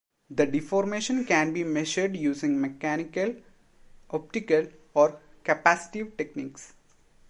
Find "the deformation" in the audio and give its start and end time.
0.31-1.25